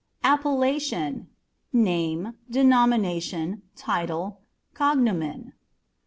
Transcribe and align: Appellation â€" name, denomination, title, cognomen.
Appellation 0.23 1.13
â€" 1.13 1.25
name, 1.73 2.33
denomination, 2.49 3.61
title, 3.75 4.41
cognomen. 4.73 5.53